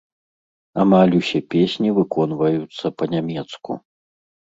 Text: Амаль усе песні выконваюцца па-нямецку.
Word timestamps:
Амаль 0.83 1.13
усе 1.19 1.39
песні 1.55 1.89
выконваюцца 2.01 2.95
па-нямецку. 2.99 3.83